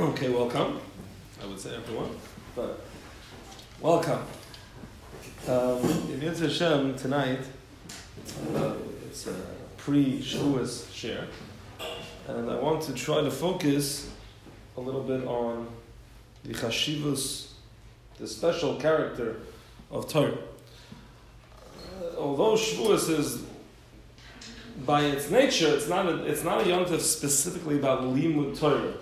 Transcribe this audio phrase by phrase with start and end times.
[0.00, 0.80] Okay, welcome.
[1.42, 2.08] I would say everyone,
[2.56, 2.80] but
[3.82, 4.22] welcome.
[5.46, 5.76] Um,
[6.08, 7.40] in yirtzeh Hashem tonight,
[8.54, 8.72] uh,
[9.06, 9.36] it's a
[9.76, 11.26] pre-Shavuos share,
[12.28, 14.10] and I want to try to focus
[14.78, 15.68] a little bit on
[16.44, 17.50] the chashivus,
[18.18, 19.36] the special character
[19.90, 20.32] of Torah.
[22.00, 23.42] Uh, although Shavuos is
[24.86, 28.94] by its nature, it's not a, it's not a yontif specifically about limud Torah.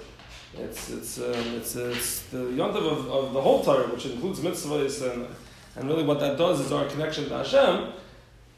[0.60, 5.10] It's it's um, it's, it's the yontif of, of the whole Torah, which includes mitzvahs
[5.10, 5.26] and
[5.76, 7.92] and really what that does is our connection to Hashem.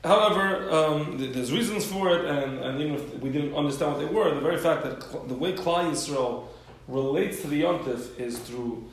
[0.03, 4.07] However, um, there's reasons for it, and, and even if we didn't understand what they
[4.07, 6.47] were, the very fact that the way Klal Yisrael
[6.89, 8.89] relates to the yontif is through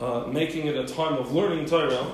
[0.00, 2.06] uh, making it a time of learning Torah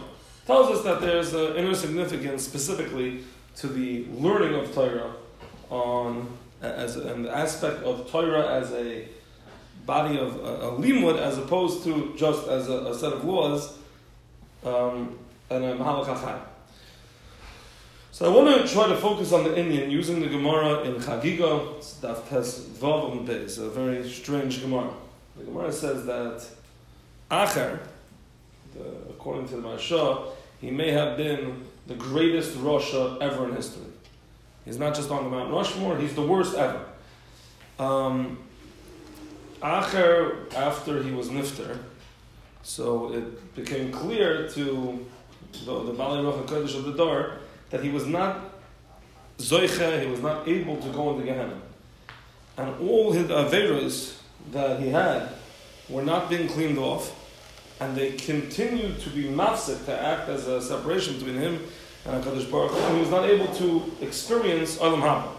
[0.46, 3.24] tells us that there's an inner significance specifically
[3.56, 5.14] to the learning of Torah
[5.70, 6.28] on
[6.60, 9.06] as an aspect of Torah as a
[9.86, 13.76] body of a, a limud as opposed to just as a, a set of laws
[14.64, 15.18] um,
[15.50, 16.40] and a mahalachachai.
[18.14, 21.78] So I want to try to focus on the Indian using the Gemara in Chagiga,
[22.00, 24.92] Daf Tes Vav It's a very strange Gemara.
[25.36, 26.46] The Gemara says that
[27.30, 27.80] Acher,
[28.72, 30.28] the, according to the Maharsha,
[30.60, 33.82] he may have been the greatest Rasha ever in history.
[34.64, 36.84] He's not just on the Mount Rushmore, he's the worst ever.
[37.78, 38.38] Um,
[39.64, 41.78] Acher, after he was Nifter,
[42.62, 45.04] so it became clear to
[45.64, 47.38] the, the Bali Ruach of the door
[47.70, 48.52] that he was not
[49.38, 51.58] Zoiche, he was not able to go into Gehenna.
[52.58, 54.18] And all his Averas
[54.52, 55.30] that he had
[55.88, 57.12] were not being cleaned off,
[57.80, 61.60] and they continued to be mafsik, to act as a separation between him
[62.04, 65.33] and HaKadosh Baruch and he was not able to experience Olam Haba.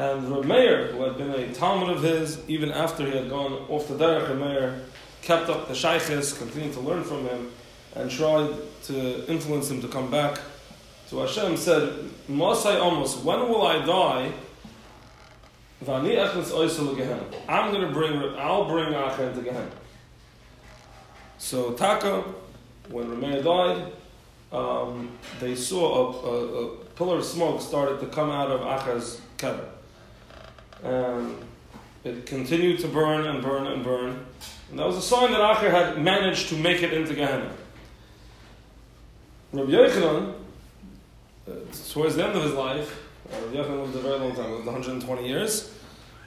[0.00, 3.52] And Reb Meir, who had been a Talmud of his, even after he had gone
[3.68, 4.80] off the derech, Reb Meir
[5.20, 7.50] kept up the shaykhis, continued to learn from him,
[7.94, 8.48] and tried
[8.84, 10.40] to influence him to come back
[11.10, 11.92] to Hashem, said,
[12.28, 14.32] Masai Amos, when will I die?
[15.86, 16.02] I'm
[17.70, 19.70] going to bring, I'll bring Acher into Gehenna.
[21.36, 22.24] So Taka,
[22.88, 23.92] when Rameir died,
[24.50, 25.10] um,
[25.40, 29.68] they saw a, a, a, pillar of smoke started to come out of Acher's kever.
[30.82, 31.36] And
[32.04, 34.24] it continued to burn and burn and burn.
[34.70, 37.52] And that was a sign that Acher had managed to make it into Gehenna.
[39.52, 40.34] Rabbi Yochanan,
[41.48, 41.52] uh,
[41.92, 43.02] towards the end of his life,
[43.32, 45.74] uh, Rabbi Yochanan lived a very long time, lived 120 years,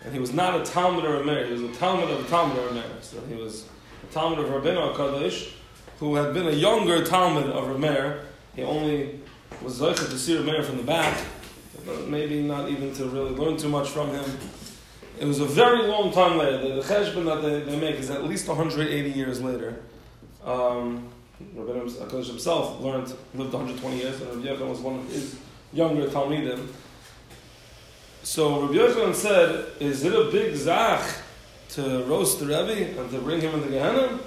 [0.04, 2.30] and he was not a Talmud or a Meir, he was a Talmud of a
[2.30, 2.84] Talmud or a Meir.
[3.02, 3.66] So he was
[4.04, 5.54] a Talmud of Rabbeinu HaKadosh,
[6.00, 8.24] who had been a younger Talmud of Rameir.
[8.56, 9.22] He only
[9.62, 11.18] was Zoichet to see Rameir from the back,
[12.08, 14.24] maybe not even to really learn too much from him.
[15.20, 16.76] It was a very long time later.
[16.76, 19.82] The, cheshbon that they, they, make is at least 180 years later.
[20.44, 21.10] Um,
[21.56, 25.38] Rabbi HaKadosh himself learned, lived 120 years, and Rabbi Yochanan was one of his
[25.72, 26.68] younger Talmidim.
[28.24, 31.20] So Rabbi Yochanan said, is it a big zach
[31.70, 34.20] to roast the Rebbe and to bring him into Gehenna?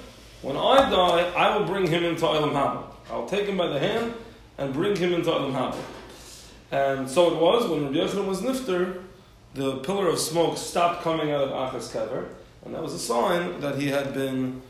[0.42, 2.84] When I die, I will bring him into Olam Haba.
[3.10, 4.14] I'll take him by the hand
[4.58, 5.76] and bring him into Olam Haba.
[6.70, 9.02] And so it was, when Rabbi Yochanan was nifter,
[9.54, 12.28] the pillar of smoke stopped coming out of Acher's kever,
[12.64, 14.60] and that was a sign that he had been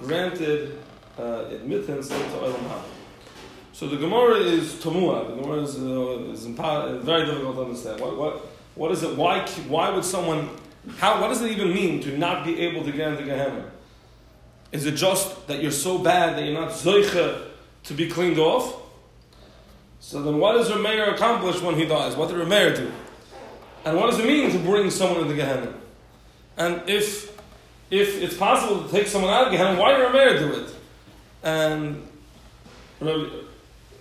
[0.00, 0.78] granted
[1.18, 2.82] uh, admittance into Olam Haba.
[3.72, 5.28] So the Gemara is Tomua.
[5.28, 8.00] The Gemara is, uh, is impa- very difficult to understand.
[8.00, 9.16] What, what, what is it?
[9.16, 10.48] Why, why would someone,
[10.98, 13.70] how, what does it even mean to not be able to get into Gehenna?
[14.72, 17.46] Is it just that you're so bad that you're not zoiche
[17.84, 18.80] to be cleaned off?
[20.04, 22.14] So then what does Rameir accomplish when he dies?
[22.14, 22.92] What did Rameir do?
[23.86, 25.72] And what does it mean to bring someone into Gehenna?
[26.58, 27.34] And if,
[27.90, 30.74] if it's possible to take someone out of Gehenna, why did Rameir do it?
[31.42, 32.06] And
[33.00, 33.30] Rabbi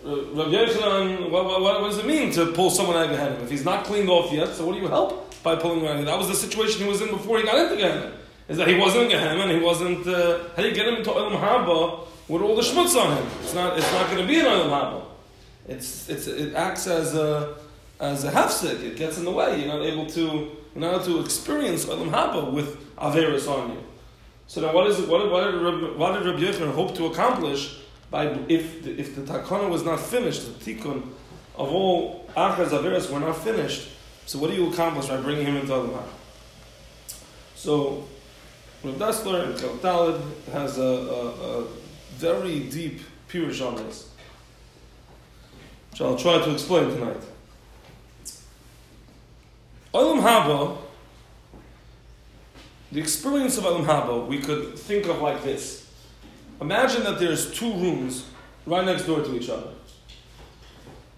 [0.04, 3.36] Yochanan, what, what, what, does it mean to pull someone out of Gehenna?
[3.42, 6.00] If he's not cleaned off yet, so what do you help by pulling him out?
[6.00, 8.12] Of That was the situation he was in before he got into Gehenna
[8.50, 10.06] is that he wasn't in Gehenna and he wasn't.
[10.06, 13.26] Uh, how do you get him into Olam Haba with all the schmutz on him?
[13.42, 13.78] It's not.
[13.78, 15.13] It's not going to be an Olam Haba.
[15.68, 17.56] It's, it's, it acts as a
[18.00, 18.84] as a hafsik.
[18.84, 19.60] It gets in the way.
[19.60, 23.84] You're not able to you're not able to experience Olam Haba with averis on you.
[24.48, 25.08] So now, what is it?
[25.08, 27.80] What, what did what did Rabbi Yochanan hope to accomplish
[28.12, 31.08] by if the, if the takana was not finished, the tikkun
[31.56, 33.90] of all Acher's averis were not finished?
[34.26, 36.04] So what do you accomplish by bringing him into Olam Haba?
[37.56, 38.06] So
[38.84, 40.22] Rav Dessler in Kaltalid
[40.52, 41.68] has a, a, a,
[42.16, 43.00] very deep
[43.30, 44.10] pirush on this,
[45.94, 47.22] which I'll try to explain tonight.
[49.94, 50.76] Olam Haba,
[52.92, 55.88] The experience of Olam Haba we could think of like this.
[56.60, 58.28] Imagine that there's two rooms
[58.66, 59.70] right next door to each other.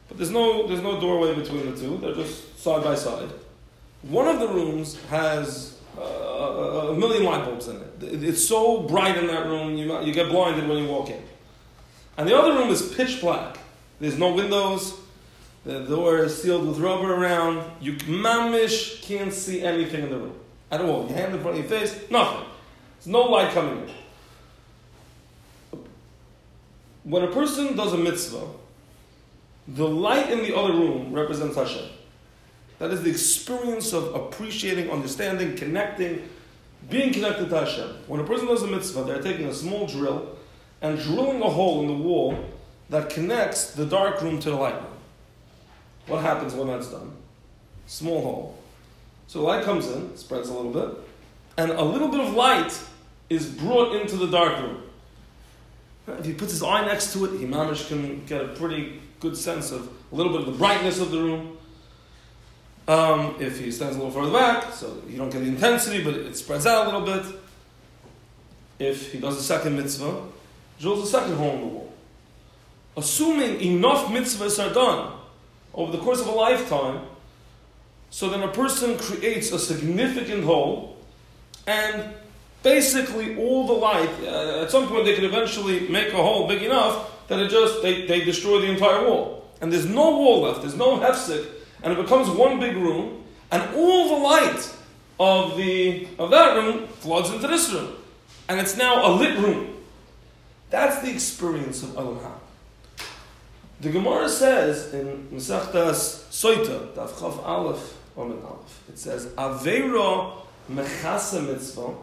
[0.10, 3.30] But there's no, there's no doorway between the two, they're just side by side.
[4.02, 8.24] One of the rooms has uh, a million light bulbs in it.
[8.24, 11.24] It's so bright in that room, you, you get blinded when you walk in.
[12.18, 13.60] And the other room is pitch black.
[14.00, 14.94] There's no windows,
[15.66, 17.64] the door is sealed with rubber around.
[17.82, 20.36] You mamish can't see anything in the room
[20.70, 21.08] at all.
[21.08, 22.46] Your hand in front of your face, nothing.
[22.98, 25.80] There's no light coming in.
[27.04, 28.48] When a person does a mitzvah,
[29.68, 31.90] the light in the other room represents Hashem.
[32.78, 36.30] That is the experience of appreciating, understanding, connecting,
[36.90, 37.90] being connected to Hashem.
[38.06, 40.36] When a person does a mitzvah, they're taking a small drill
[40.82, 42.38] and drilling a hole in the wall
[42.90, 44.94] that connects the dark room to the light room.
[46.08, 47.12] What happens when that's done?
[47.88, 48.60] Small hole.
[49.28, 51.00] So light comes in, spreads a little bit,
[51.58, 52.80] and a little bit of light
[53.30, 54.84] is brought into the dark room.
[56.08, 59.36] If he puts his eye next to it, he mamish can get a pretty good
[59.36, 61.58] sense of a little bit of the brightness of the room.
[62.88, 66.14] Um, if he stands a little further back, so you don't get the intensity, but
[66.14, 67.40] it spreads out a little bit.
[68.78, 70.22] If he does a second mitzvah,
[70.80, 71.85] drills a second hole in the wall.
[72.98, 75.12] Assuming enough mitzvahs are done
[75.74, 77.02] over the course of a lifetime,
[78.10, 80.98] so then a person creates a significant hole,
[81.68, 82.14] and
[82.64, 86.62] basically all the light, uh, at some point they could eventually make a hole big
[86.64, 89.50] enough that it just, they, they destroy the entire wall.
[89.60, 91.46] And there's no wall left, there's no hefsek,
[91.84, 94.76] and it becomes one big room, and all the light
[95.20, 97.96] of, the, of that room floods into this room.
[98.48, 99.76] And it's now a lit room.
[100.70, 102.32] That's the experience of Haba.
[103.82, 110.34] The Gemara says in Masechtas Soita, Daf Chaf Aleph, Amud Aleph, it says, Aveira
[110.72, 111.94] mechasa mitzvah,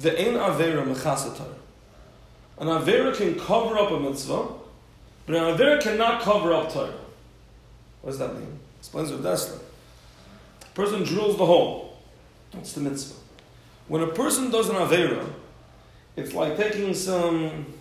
[0.00, 1.48] ve'en Aveira mechasa Torah.
[2.58, 4.46] An Aveira can cover up a mitzvah,
[5.26, 6.94] but an Aveira cannot cover up Torah.
[8.02, 8.60] What does that mean?
[8.78, 9.58] Explains Rav Dessler.
[10.62, 11.98] A person drills the hole.
[12.52, 13.16] That's the mitzvah.
[13.88, 15.28] When a person does an Aveira,
[16.14, 17.74] it's like taking some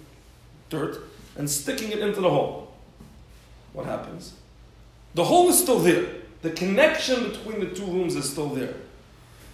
[0.69, 0.97] dirt
[1.35, 2.66] and sticking it into the hole
[3.77, 4.33] what happens?
[5.13, 6.07] The hole is still there.
[6.41, 8.73] The connection between the two rooms is still there.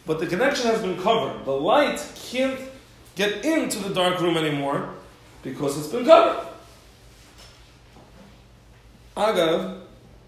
[0.06, 1.44] But the connection has been covered.
[1.44, 2.58] The light can't
[3.16, 4.94] get into the dark room anymore
[5.44, 6.48] because it's been covered.
[9.18, 9.82] Agav,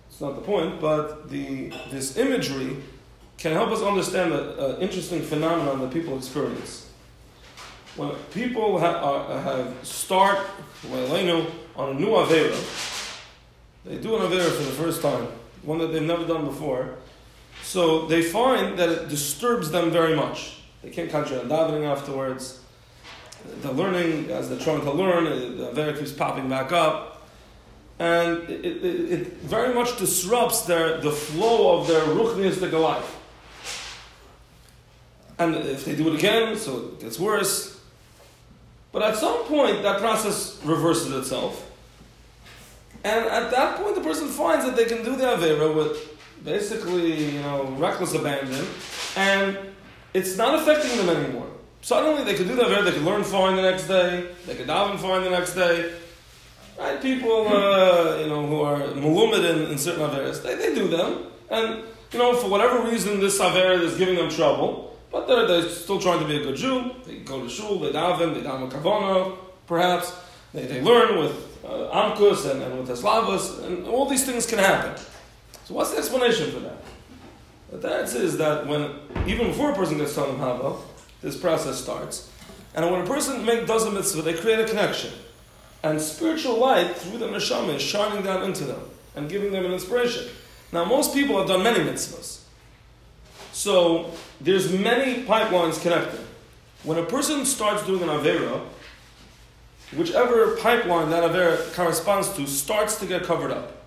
[0.10, 2.76] it's not the point, but the, this imagery
[3.38, 6.92] can help us understand an interesting phenomenon that people experience.
[7.96, 10.40] When people ha- have start
[10.90, 11.48] well, I know,
[11.78, 12.95] on a new Avera,
[13.86, 15.28] they do an Avera for the first time,
[15.64, 16.96] one that they've never done before.
[17.62, 20.58] So they find that it disturbs them very much.
[20.82, 22.60] They can't concentrate on davening afterwards.
[23.62, 27.28] The learning, as they're trying to learn, uh, the Avera keeps popping back up.
[28.00, 33.20] And it, it, it, very much disrupts their, the flow of their ruchniistic life.
[35.38, 37.80] And if they do it again, so it gets worse.
[38.92, 41.65] But at some point, that process reverses itself.
[43.06, 45.94] And at that point, the person finds that they can do the Avera with
[46.44, 48.66] basically, you know, reckless abandon,
[49.16, 49.60] and
[50.16, 51.48] it's not affecting them anymore.
[51.82, 54.66] Suddenly, they could do the Avera, they could learn fine the next day, they could
[54.66, 55.94] daven fine the next day.
[56.80, 57.00] Right?
[57.00, 61.28] People, uh, you know, who are malumid in, in certain Averas, they, they do them.
[61.52, 65.70] And, you know, for whatever reason, this Avera is giving them trouble, but they're, they're
[65.70, 66.92] still trying to be a good Jew.
[67.06, 69.38] They go to shul, they daven, they daven kavana,
[69.68, 70.12] perhaps.
[70.56, 75.02] They, they learn with uh, Amkus and, Teslavos, and all these things can happen.
[75.66, 76.78] So what's the explanation for that?
[77.82, 78.92] The answer is that when,
[79.28, 80.80] even before a person gets Tanam Haba,
[81.22, 82.30] this process starts.
[82.76, 85.12] And when a person make, does a mitzvah, they create a connection.
[85.84, 88.82] And spiritual light through the neshama is shining down into them
[89.16, 90.28] and giving them an inspiration.
[90.72, 92.42] Now, most people have done many mitzvahs.
[93.54, 96.20] So, there's many pipelines connected.
[96.84, 98.62] When a person starts doing an Avera,
[99.98, 103.84] whichever pipeline that Avera corresponds to starts to get covered up.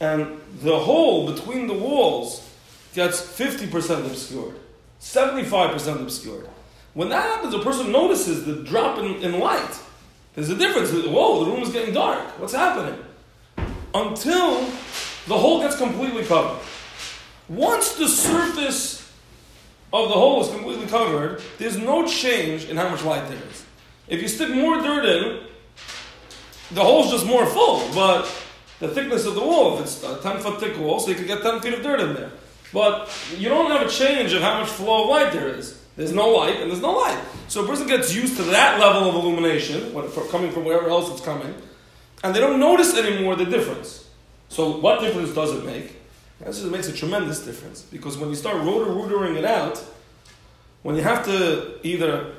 [0.00, 2.48] And the hole between the walls
[2.94, 4.56] gets 50% obscured,
[5.00, 6.48] 75% obscured.
[6.94, 9.80] When that happens, a person notices the drop in, in light.
[10.34, 10.90] There's a difference.
[10.90, 12.38] Whoa, the room is getting dark.
[12.38, 12.98] What's happening?
[13.94, 14.60] Until
[15.26, 16.58] the hole gets completely covered.
[17.48, 19.10] Once the surface
[19.92, 23.64] of the hole is completely covered, there's no change in how much light there is.
[24.12, 25.40] If you stick more dirt in,
[26.72, 28.24] the hole's just more full, but
[28.78, 31.26] the thickness of the wall, if it's a 10 foot thick wall, so you can
[31.26, 32.30] get 10 feet of dirt in there.
[32.74, 35.82] But you don't have a change of how much flow of light there is.
[35.96, 37.18] There's no light and there's no light.
[37.48, 39.94] So a person gets used to that level of illumination,
[40.30, 41.54] coming from wherever else it's coming,
[42.22, 44.06] and they don't notice anymore the difference.
[44.50, 45.96] So what difference does it make?
[46.40, 49.82] This makes a tremendous difference because when you start rotor rootering it out,
[50.82, 52.34] when you have to either,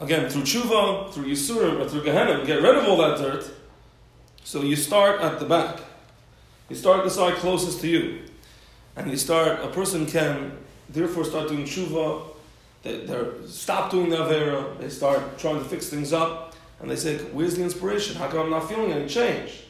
[0.00, 3.50] again, through tshuva, through yisurim, or through gehenna, get rid of all that dirt,
[4.42, 5.80] so you start at the back.
[6.68, 8.22] You start the side closest to you.
[8.96, 10.56] And you start, a person can
[10.88, 12.26] therefore start doing tshuva,
[12.82, 16.96] they they stop doing the Avera, they start trying to fix things up, and they
[16.96, 18.16] say, Where's the inspiration?
[18.16, 19.64] How come I'm not feeling any change?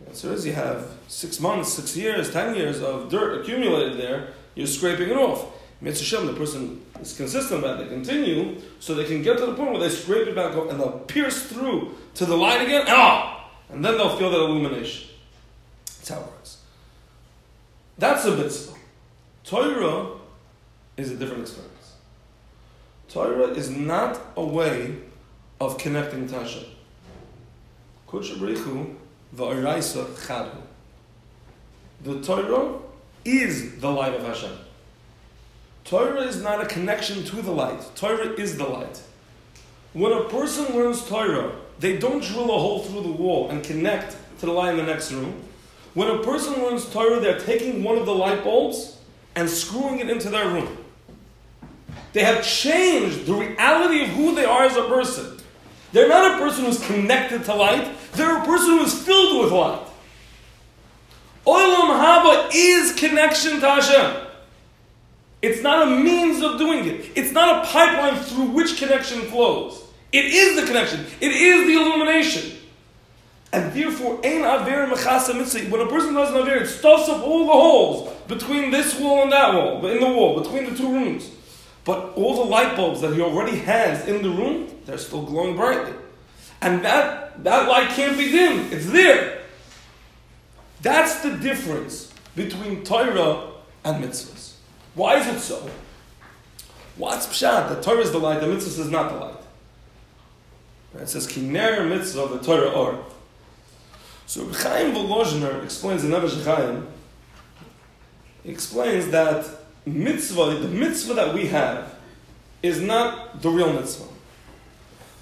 [0.00, 4.28] The answer is you have six months, six years, ten years of dirt accumulated there,
[4.54, 5.46] you're scraping it off.
[5.80, 9.72] Mitzvah the person is consistent it, they continue, so they can get to the point
[9.72, 13.50] where they scrape it back up and they'll pierce through to the light again, ah!
[13.70, 15.10] And then they'll feel that illumination.
[15.86, 16.58] That's how it works.
[17.98, 18.76] That's a mitzvah.
[19.44, 20.18] Torah
[20.96, 21.94] is a different experience.
[23.08, 24.96] Torah is not a way
[25.60, 26.64] of connecting to Hashem.
[32.02, 32.78] The Torah
[33.24, 34.52] is the light of Hashem.
[35.84, 37.90] Torah is not a connection to the light.
[37.96, 39.00] Torah is the light.
[39.92, 44.16] When a person learns Torah, they don't drill a hole through the wall and connect
[44.40, 45.42] to the light in the next room.
[45.94, 48.96] When a person learns Torah, they're taking one of the light bulbs
[49.34, 50.78] and screwing it into their room.
[52.12, 55.38] They have changed the reality of who they are as a person.
[55.92, 59.52] They're not a person who's connected to light, they're a person who is filled with
[59.52, 59.86] light.
[61.46, 64.21] Olam Haba is connection to Hashem.
[65.42, 67.10] It's not a means of doing it.
[67.16, 69.82] It's not a pipeline through which connection flows.
[70.12, 71.04] It is the connection.
[71.20, 72.58] It is the illumination.
[73.52, 75.34] And therefore, ein aver mechasa.
[75.68, 79.24] When a person does an aver, it stuffs up all the holes between this wall
[79.24, 81.28] and that wall, in the wall, between the two rooms.
[81.84, 85.56] But all the light bulbs that he already has in the room, they're still glowing
[85.56, 85.92] brightly.
[86.60, 88.72] And that, that light can't be dim.
[88.72, 89.42] It's there.
[90.80, 93.50] That's the difference between Torah
[93.84, 94.52] and mitzvahs.
[94.94, 95.68] Why is it so?
[96.96, 97.68] What's pshat?
[97.70, 99.36] The Torah is the light, the mitzvah is not the light.
[101.00, 103.04] It says, Kiner mitzvah, the Torah or.
[104.26, 106.86] So Chaim Volozhiner explains in Nefesh Chaim,
[108.44, 109.46] explains that
[109.86, 111.94] mitzvah, the mitzvah that we have,
[112.62, 114.08] is not the real mitzvah.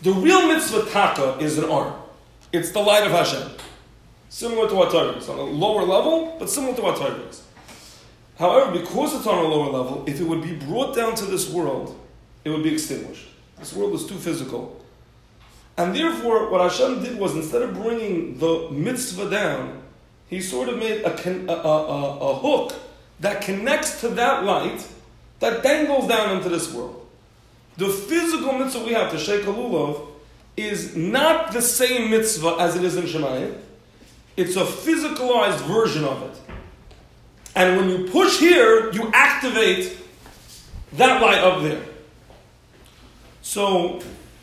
[0.03, 1.95] The real mitzvah taka is an R.
[2.53, 3.51] It's the light of Hashem.
[4.29, 5.29] Similar to what Torah is.
[5.29, 7.43] On a lower level, but similar to what Torah is.
[8.41, 11.51] However, because it's on a lower level, if it would be brought down to this
[11.51, 11.95] world,
[12.43, 13.27] it would be extinguished.
[13.59, 14.81] This world is too physical.
[15.77, 19.83] And therefore, what Hashem did was instead of bringing the mitzvah down,
[20.31, 22.73] he sort of made a, a, a, a hook
[23.21, 24.89] that connects to that light
[25.41, 27.07] that dangles down into this world.
[27.77, 30.07] The physical mitzvah we have to shake Lulav
[30.57, 33.59] is not the same mitzvah as it is in Shemayim.
[34.39, 36.50] It's a physicalized version of it.
[37.55, 39.97] And when you push here, you activate
[40.93, 41.83] that light up there.
[43.43, 44.01] So,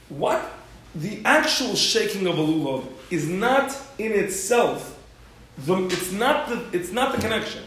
[0.10, 0.54] what
[0.96, 4.98] the actual shaking of a lulav is not in itself,
[5.60, 7.64] the, it's, not the, it's not the connection.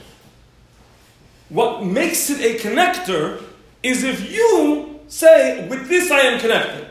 [1.48, 3.42] What makes it a connector
[3.82, 6.86] is if you say, with this I am connected.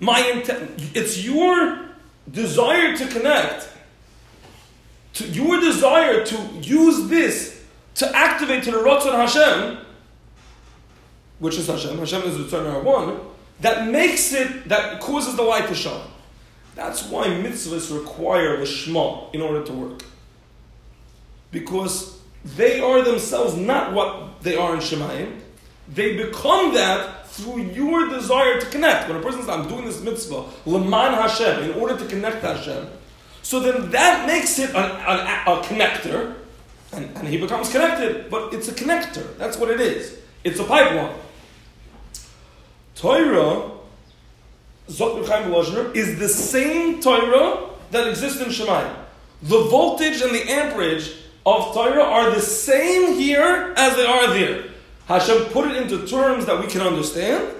[0.00, 1.90] My intent, it's your
[2.30, 3.68] desire to connect,
[5.14, 7.59] to your desire to use this
[8.00, 9.78] to activate to the Ratzon Hashem,
[11.38, 13.20] which is Hashem, Hashem is the Tzarnar one,
[13.60, 16.08] that makes it, that causes the light to shine.
[16.74, 20.02] That's why mitzvahs require the Shema in order to work.
[21.50, 25.40] Because they are themselves not what they are in Shemayim.
[25.88, 29.08] They become that through your desire to connect.
[29.08, 32.54] When a person says, I'm doing this mitzvah, Laman Hashem, in order to connect to
[32.54, 32.88] Hashem,
[33.42, 36.36] so then that makes it a connector,
[36.92, 39.36] and, and he becomes connected, but it's a connector.
[39.38, 40.18] That's what it is.
[40.44, 41.14] It's a pipeline.
[42.94, 43.70] Torah,
[44.88, 48.94] Zot is the same Torah that exists in Shemayim.
[49.42, 51.14] The voltage and the amperage
[51.46, 54.64] of Torah are the same here as they are there.
[55.06, 57.54] Hashem put it into terms that we can understand.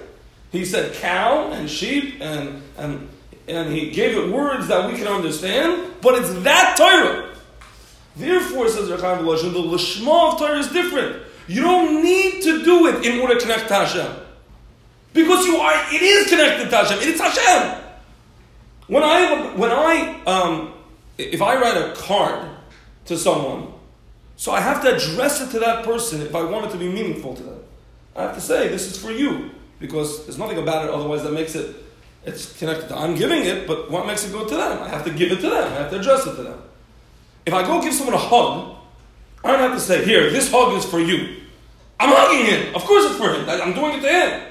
[0.51, 3.09] He said cow and sheep and, and,
[3.47, 7.30] and he gave it words that we can understand, but it's that Torah.
[8.15, 11.23] Therefore, says Rechaim the Lishma of Torah is different.
[11.47, 14.15] You don't need to do it in order to connect to Hashem.
[15.13, 16.97] Because you are, it is connected to Hashem.
[17.01, 17.83] It's Hashem.
[18.87, 20.73] When I, when I, um,
[21.17, 22.49] if I write a card
[23.05, 23.73] to someone,
[24.35, 26.89] so I have to address it to that person if I want it to be
[26.89, 27.59] meaningful to them.
[28.15, 29.51] I have to say, this is for you.
[29.81, 31.75] because there's nothing about it otherwise that makes it,
[32.23, 34.83] it's connected to, I'm giving it, but what makes it go to them?
[34.83, 36.61] I have to give it to them, I have to address it to them.
[37.45, 38.75] If I go give someone a hug,
[39.43, 41.37] I don't have to say, here, this hug is for you.
[41.99, 42.75] I'm hugging him.
[42.75, 43.49] Of course it's for him.
[43.49, 44.47] I'm doing it to him.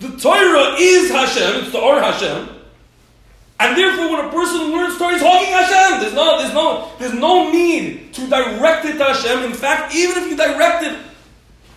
[0.00, 2.48] The Torah is Hashem, it's the Or Hashem.
[3.60, 6.00] And therefore, when a person learns Torah, he's hugging Hashem.
[6.00, 9.42] There's no, there's no, there's no need to direct it to Hashem.
[9.44, 10.96] In fact, even if you direct it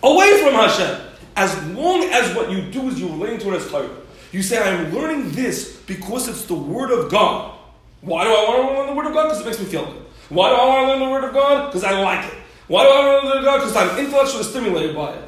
[0.02, 1.00] away from Hashem,
[1.34, 3.90] as long as what you do is you relate to it as Torah.
[4.30, 7.58] You say, I'm learning this because it's the Word of God.
[8.00, 9.24] Why do I want to learn the Word of God?
[9.24, 10.02] Because it makes me feel good.
[10.32, 11.66] Why do I want to learn the Word of God?
[11.66, 12.38] Because I like it.
[12.68, 13.58] Why do I want to learn the Word of God?
[13.58, 15.24] Because I'm intellectually stimulated by it.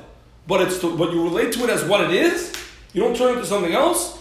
[0.47, 2.53] But it's the, but you relate to it as what it is.
[2.93, 4.19] You don't turn it to something else.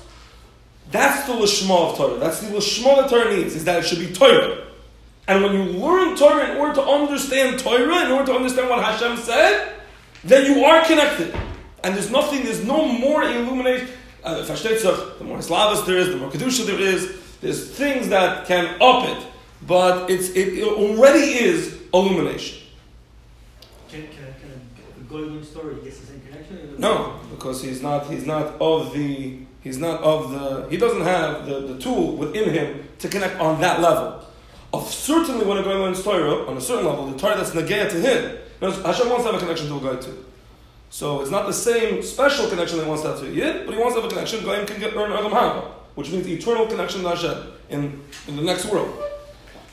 [0.92, 2.20] That's the lishma of Torah.
[2.20, 4.68] That's the lishma that Torah needs, is that it should be Torah.
[5.28, 8.84] And when you learn Torah in order to understand Torah, in order to understand what
[8.84, 9.74] Hashem said,
[10.24, 11.34] then you are connected.
[11.84, 13.88] And there's nothing, there's no more illumination.
[14.24, 18.66] Uh, the more Slavas there is, the more Kedusha there is, there's things that can
[18.82, 19.28] up it,
[19.68, 22.68] but it's, it, it already is illumination.
[23.90, 24.62] Can, can, can
[25.00, 26.76] a golden story get the same connection?
[26.80, 31.46] No, because he's not, he's not of the He's not of the, he doesn't have
[31.46, 34.22] the, the tool within him to connect on that level.
[34.74, 37.90] Of certainly when a guy learns Torah, on a certain level, the Torah that's negaya
[37.90, 40.26] to him, Hashem wants to have a connection to a guy too.
[40.90, 43.74] So it's not the same special connection that he wants to have to Yid, but
[43.74, 45.64] he wants to have a connection, Goyim can get, earn Adam Haba,
[45.96, 49.02] which means eternal connection to Hashem in, in the next world.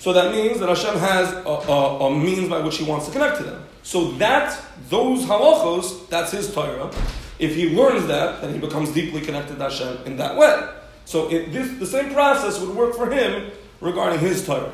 [0.00, 3.12] So that means that Hashem has a, a, a means by which he wants to
[3.12, 3.62] connect to them.
[3.82, 6.90] So that, those halachos, that's his Torah.
[7.38, 10.68] If he learns that, then he becomes deeply connected to Hashem in that way.
[11.04, 13.50] So it, this, the same process would work for him
[13.82, 14.72] regarding his Torah.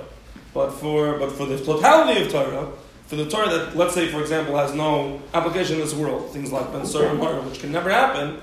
[0.54, 2.70] But for, but for the totality of Torah,
[3.06, 6.52] for the Torah that, let's say, for example, has no application in this world, things
[6.52, 8.40] like Ben Sur and Mara, which can never happen,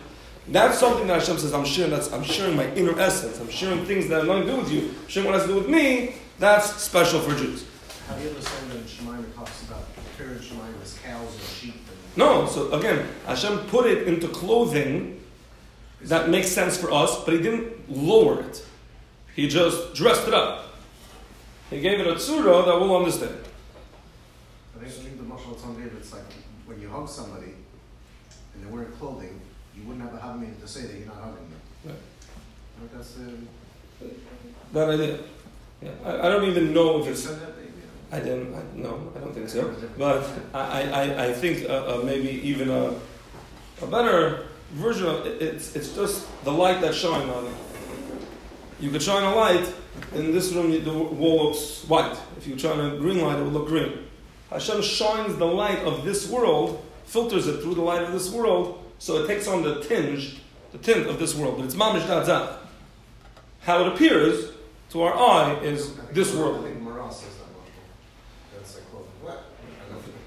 [0.50, 3.86] that's something that Hashem says, I'm sharing, that's, I'm sharing my inner essence, I'm sharing
[3.86, 5.70] things that have nothing to do with you, I'm sharing what has to do with
[5.70, 7.66] me, that's special for Jews.
[8.08, 9.84] Have you ever seen that Shemaim talks about
[10.18, 11.84] Karen Shemaim as cows and sheep
[12.16, 15.20] no, so again, Hashem put it into clothing
[16.02, 18.64] that makes sense for us, but He didn't lower it.
[19.36, 20.76] He just dressed it up.
[21.70, 23.36] He gave it a tzura that we'll understand.
[24.80, 26.24] I think the Mashal Tzon it's like
[26.66, 27.54] when you hug somebody
[28.54, 29.40] and they're wearing clothing,
[29.76, 31.62] you wouldn't have a hug to say that you're not hugging them.
[31.86, 31.96] Right.
[32.82, 33.32] Like that's uh,
[34.02, 34.10] the.
[34.74, 35.20] That idea.
[35.84, 35.92] Yeah.
[36.06, 37.28] I, I don't even know if it's.
[38.12, 38.54] I didn't.
[38.54, 39.74] I, no, I don't think so.
[39.98, 42.94] But I, I, I think uh, uh, maybe even a,
[43.82, 47.54] a better version of it, it's it's just the light that's shining on it.
[48.80, 49.66] You could shine a light
[50.14, 50.72] in this room.
[50.72, 52.18] The wall looks white.
[52.38, 54.00] If you shine a green light, it would look green.
[54.50, 58.84] Hashem shines the light of this world, filters it through the light of this world,
[59.00, 60.42] so it takes on the tinge,
[60.72, 61.58] the tint of this world.
[61.58, 62.58] But it's mamish da'zah.
[63.62, 64.53] How it appears
[64.94, 66.68] to our eye is this world.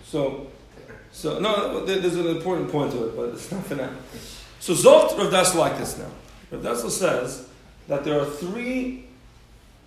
[0.02, 0.48] So,
[1.12, 3.90] so no, there's an important point to it, but it's not for now.
[4.58, 6.10] So Zocht Rav Dessler like this now.
[6.50, 7.48] Rav Dessler says
[7.86, 9.04] that there are three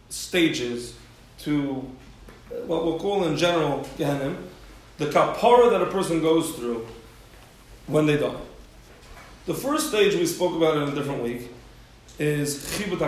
[0.07, 0.95] stages
[1.39, 1.85] to
[2.49, 4.37] uh, what we'll call in general Gehenim,
[4.97, 6.87] the kapara that a person goes through
[7.87, 8.35] when they die.
[9.45, 11.51] The first stage we spoke about in a different week
[12.17, 12.99] is chibut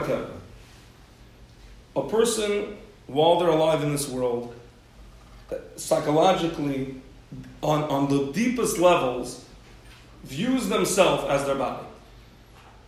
[1.95, 2.77] A person,
[3.07, 4.53] while they're alive in this world,
[5.75, 6.95] psychologically,
[7.61, 9.45] on, on the deepest levels,
[10.23, 11.85] views themselves as their body.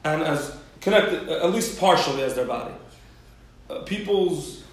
[0.04, 2.74] And as connected, at least partially as their body.
[3.70, 4.64] Uh, people's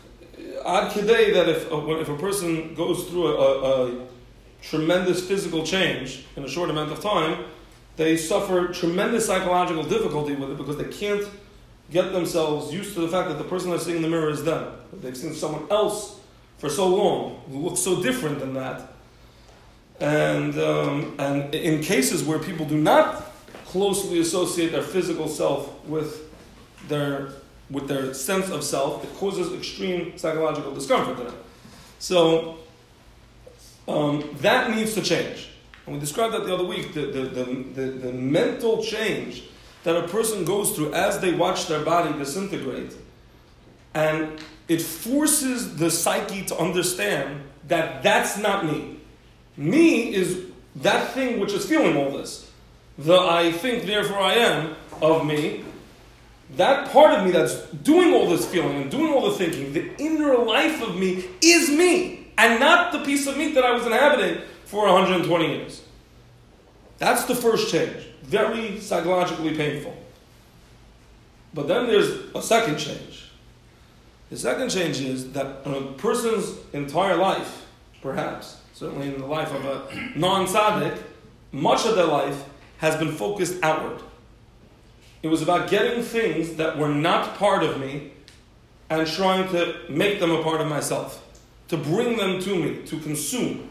[0.66, 4.06] ad today that if, uh, if a person goes through a, a, a
[4.62, 7.44] tremendous physical change in a short amount of time,
[7.96, 11.26] they suffer tremendous psychological difficulty with it because they can't
[11.90, 14.44] get themselves used to the fact that the person they're seeing in the mirror is
[14.44, 14.72] them.
[14.92, 16.20] They've seen someone else
[16.58, 18.92] for so long, who looks so different than that.
[19.98, 23.32] And, um, and in cases where people do not
[23.66, 26.32] closely associate their physical self with
[26.88, 27.32] their,
[27.70, 31.34] with their sense of self, it causes extreme psychological discomfort to them.
[31.98, 32.58] So
[33.88, 35.50] um, that needs to change.
[35.86, 39.44] And we described that the other week the, the, the, the, the mental change
[39.84, 42.94] that a person goes through as they watch their body disintegrate.
[43.94, 44.38] And
[44.68, 49.00] it forces the psyche to understand that that's not me.
[49.56, 52.50] Me is that thing which is feeling all this.
[52.98, 55.64] The I think, therefore I am of me.
[56.56, 59.94] That part of me that's doing all this feeling and doing all the thinking, the
[59.98, 63.86] inner life of me is me, and not the piece of meat that I was
[63.86, 65.82] inhabiting for 120 years.
[67.00, 68.06] That's the first change.
[68.22, 69.96] Very psychologically painful.
[71.54, 73.30] But then there's a second change.
[74.28, 77.66] The second change is that a person's entire life,
[78.02, 80.96] perhaps, certainly in the life of a non tzaddik,
[81.52, 82.44] much of their life
[82.78, 84.00] has been focused outward.
[85.22, 88.12] It was about getting things that were not part of me
[88.90, 91.24] and trying to make them a part of myself,
[91.68, 93.70] to bring them to me, to consume.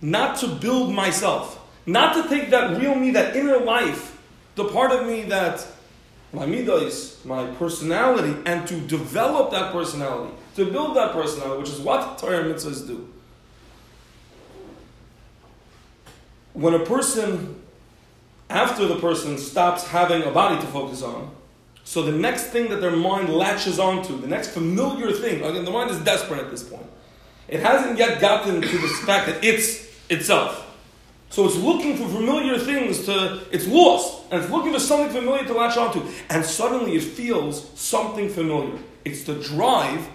[0.00, 1.59] Not to build myself,
[1.92, 4.18] not to take that real me, that inner life,
[4.54, 5.66] the part of me that
[6.32, 11.80] my midas, my personality, and to develop that personality, to build that personality, which is
[11.80, 13.08] what Torah mitzvahs do.
[16.52, 17.60] When a person,
[18.48, 21.30] after the person stops having a body to focus on,
[21.84, 25.70] so the next thing that their mind latches onto, the next familiar thing, again, the
[25.70, 26.86] mind is desperate at this point.
[27.48, 30.69] It hasn't yet gotten to the fact that it's itself.
[31.30, 35.44] So it's looking for familiar things to, it's lost, and it's looking for something familiar
[35.44, 36.02] to latch onto.
[36.28, 38.76] And suddenly it feels something familiar.
[39.04, 40.08] It's the drive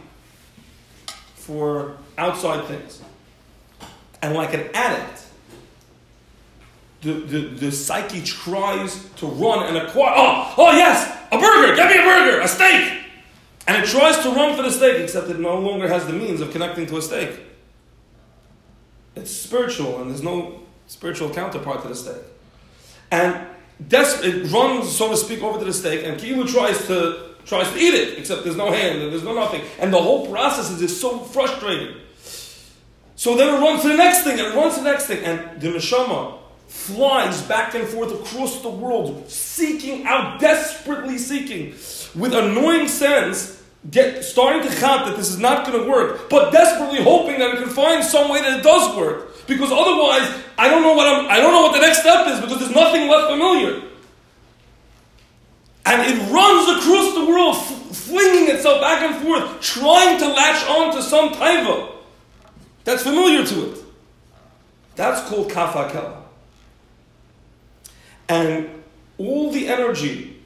[1.36, 3.02] for outside things.
[4.22, 5.26] And like an addict,
[7.02, 11.92] the, the, the psyche tries to run and acquire, oh, oh yes, a burger, get
[11.92, 13.04] me a burger, a steak.
[13.68, 16.42] And it tries to run for the steak, except it no longer has the means
[16.42, 17.40] of connecting to a steak.
[19.16, 22.22] It's spiritual, and there's no spiritual counterpart to the steak.
[23.12, 23.48] And
[23.88, 27.72] des- it runs, so to speak, over to the steak, and Kilu tries to tries
[27.72, 29.62] to eat it, except there's no hand and there's no nothing.
[29.80, 31.96] And the whole process is just so frustrating.
[33.16, 35.24] So then it runs to the next thing, and it runs to the next thing,
[35.24, 41.72] and the neshama flies back and forth across the world, seeking out, desperately seeking,
[42.16, 46.52] with annoying sense, get starting to count that this is not going to work, but
[46.52, 49.35] desperately hoping that it can find some way that it does work.
[49.48, 52.42] Because otherwise, I don't know what I'm, I don't know what the next step is
[52.42, 53.82] because there's nothing left familiar.
[55.86, 60.68] And it runs across the world, f- flinging itself back and forth, trying to latch
[60.68, 61.92] on to some taiva
[62.86, 63.80] that's familiar to it.
[64.96, 66.22] That's called kaf hakela.
[68.30, 68.70] And
[69.18, 70.42] all the energy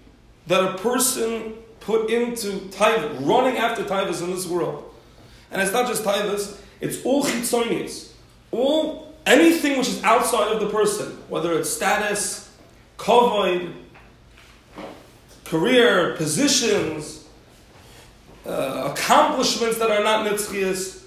[0.48, 4.94] that a person put into taiva, running after taivas in this world,
[5.52, 8.09] and it's not just taivas, it's all chitzonius,
[8.52, 12.52] all anything which is outside of the person, whether it's status,
[12.98, 13.74] kavod,
[15.46, 17.28] career, positions,
[18.46, 21.04] uh, accomplishments that are not nitzchias,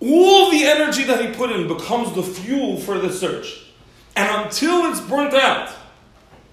[0.00, 3.66] all the energy that he put in becomes the fuel for the search.
[4.16, 5.70] And until it's burnt out,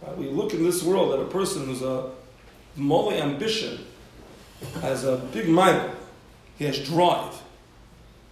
[0.01, 2.09] right, we look in this world at a person who's a
[2.75, 3.85] mole ambition,
[4.81, 5.91] has a big mind,
[6.57, 7.41] he has drive.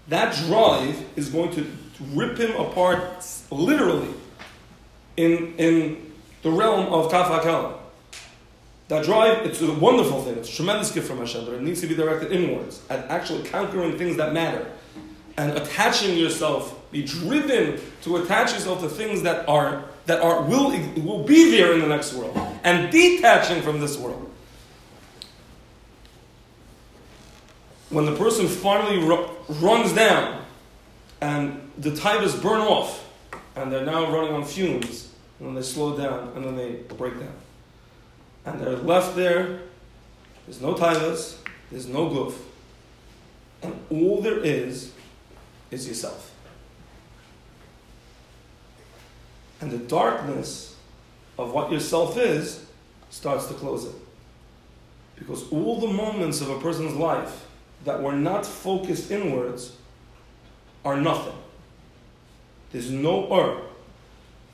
[0.08, 1.66] That drive is going to
[2.14, 4.14] rip him apart literally
[5.18, 7.78] in, in the realm of kaf hakela.
[8.88, 10.38] That drive, it's a wonderful thing.
[10.38, 13.44] It's a tremendous gift from Hashem, but it needs to be directed inwards at actually
[13.50, 14.72] conquering things that matter
[15.38, 16.80] and attaching yourself.
[16.92, 20.70] Be driven to attach yourself to things that are that are will
[21.04, 24.32] will be there in the next world, and detaching from this world.
[27.90, 30.46] When the person finally ru- runs down,
[31.22, 33.08] and the taivas burn off,
[33.56, 37.20] and they're now running on fumes, and then they slow down, and then they break
[37.20, 37.34] down
[38.46, 39.60] and they're left there.
[40.46, 41.38] There's no taivas,
[41.72, 42.40] there's no goof,
[43.64, 44.94] and all there is
[45.72, 46.32] is yourself.
[49.60, 50.76] And the darkness
[51.40, 52.66] of what yourself is
[53.10, 53.96] starts to close it.
[55.16, 57.46] Because all the moments of a person's life
[57.86, 59.76] that were not focused inwards
[60.84, 61.34] are nothing.
[62.76, 63.62] There's no ur.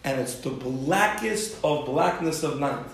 [0.04, 2.86] And it's the blackest of blackness of night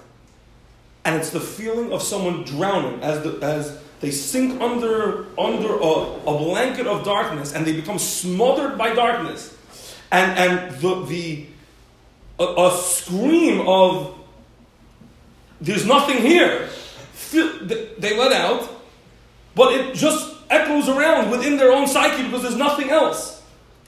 [1.03, 5.85] and it's the feeling of someone drowning as, the, as they sink under, under a,
[5.85, 9.57] a blanket of darkness and they become smothered by darkness.
[10.11, 11.45] And, and the, the,
[12.39, 14.17] a, a scream of,
[15.59, 16.69] there's nothing here,
[17.31, 18.69] they let out,
[19.55, 23.36] but it just echoes around within their own psyche because there's nothing else.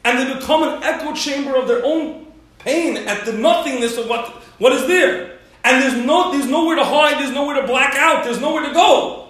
[0.03, 2.27] And they become an echo chamber of their own
[2.59, 5.37] pain at the nothingness of what, what is there.
[5.63, 8.73] And there's, no, there's nowhere to hide, there's nowhere to black out, there's nowhere to
[8.73, 9.29] go.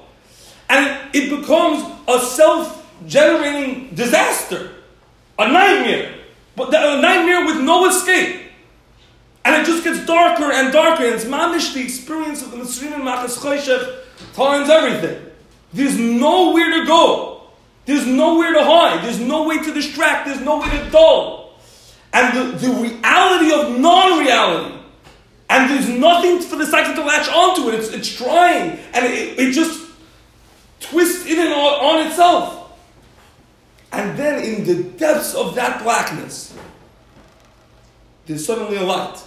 [0.70, 2.76] And it becomes a self
[3.08, 4.72] generating disaster,
[5.38, 6.16] a nightmare,
[6.56, 8.44] but a nightmare with no escape.
[9.46, 12.94] And it just gets darker and darker, and it's mamish the experience of the Mitzrayim
[12.94, 15.26] and Makas Choshech times everything.
[15.74, 17.39] There's nowhere to go.
[17.90, 19.04] There's nowhere to hide.
[19.04, 20.28] There's no way to distract.
[20.28, 21.58] There's no way to dull.
[22.14, 24.76] and the, the reality of non reality.
[25.50, 27.80] And there's nothing for the psyche to latch onto it.
[27.80, 29.90] It's, it's trying, and it, it just
[30.80, 32.72] twists in and on, on itself.
[33.92, 36.56] And then in the depths of that blackness,
[38.28, 39.20] there's suddenly a light.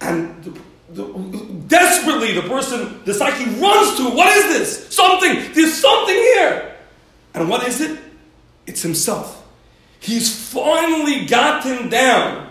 [0.00, 1.02] And the, the,
[1.66, 4.10] desperately, the person, the psyche runs to.
[4.10, 4.94] What is this?
[4.94, 5.52] Something.
[5.54, 6.70] There's something here.
[7.34, 7.98] And what is it?
[8.66, 9.44] It's himself.
[10.00, 12.50] He's finally gotten down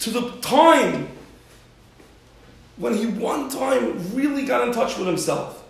[0.00, 1.08] to the time
[2.76, 5.64] when he one time really got in touch with himself.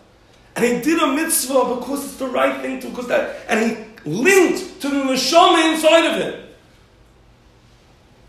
[0.54, 4.10] And he did a mitzvah because it's the right thing to, because that, and he
[4.10, 6.42] linked to the neshama inside of him.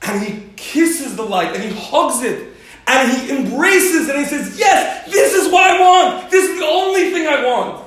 [0.04, 2.54] And he kisses the light and he hugs it
[2.86, 6.32] and he embraces and he says, Yes, this is what I want.
[6.32, 7.84] This is the only thing I want.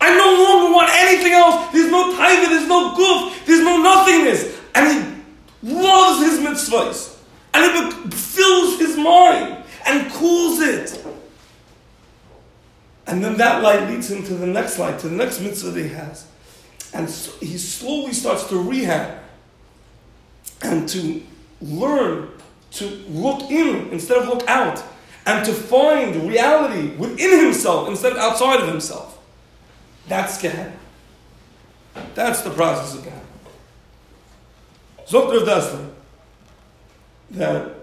[0.00, 0.43] I no
[0.74, 1.72] want anything else.
[1.72, 4.60] There's no taiva, there's no goof, there's no nothingness.
[4.74, 5.22] And
[5.62, 7.16] he loves his mitzvahs.
[7.54, 11.06] And it fills his mind and cools it.
[13.06, 15.82] And then that light leads him to the next light, to the next mitzvah that
[15.82, 16.26] he has.
[16.92, 19.18] And so he slowly starts to rehab
[20.62, 21.22] and to
[21.60, 22.30] learn
[22.72, 24.82] to look in instead of look out,
[25.26, 29.13] and to find reality within himself instead of outside of himself.
[30.08, 30.76] That's Gehenna.
[32.14, 33.22] That's the process of Gehenna.
[35.06, 35.90] Zokter Dessler,
[37.32, 37.74] that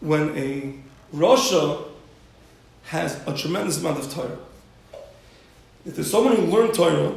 [0.00, 0.74] when a
[1.14, 1.84] Rasha
[2.84, 4.38] has a tremendous amount of Torah,
[5.86, 7.14] if there's someone who learned Torah,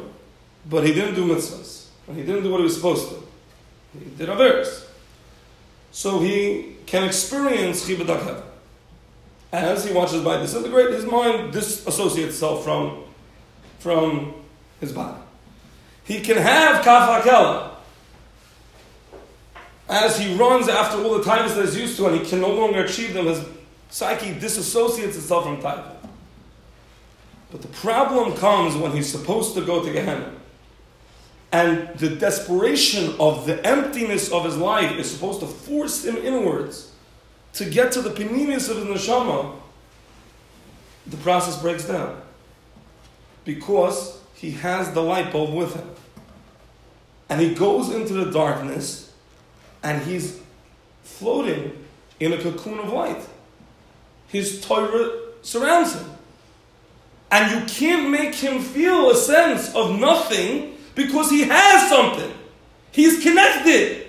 [0.69, 3.23] but he didn't do mitzvahs, and he didn't do what he was supposed to,
[3.99, 4.85] he did others
[5.91, 8.43] so he can experience Chibadak.
[9.51, 13.03] As he watches by disintegrate, his mind disassociates itself from,
[13.79, 14.33] from
[14.79, 15.19] his body.
[16.03, 17.79] He can have Kaf
[19.89, 22.53] As he runs after all the times that he's used to and he can no
[22.53, 23.43] longer achieve them, his
[23.89, 25.95] psyche disassociates itself from Taiva.
[27.51, 30.33] But the problem comes when he's supposed to go to Gehenna
[31.51, 36.91] and the desperation of the emptiness of his life is supposed to force him inwards
[37.53, 39.55] to get to the pnimius of his neshama,
[41.07, 42.21] the process breaks down.
[43.47, 45.89] Because he has the light bulb with him.
[47.29, 49.13] And he goes into the darkness
[49.81, 50.41] and he's
[51.01, 51.85] floating
[52.19, 53.25] in a cocoon of light.
[54.27, 56.09] His Torah surrounds him.
[57.31, 62.33] And you can't make him feel a sense of nothing because he has something.
[62.91, 64.07] He's connected.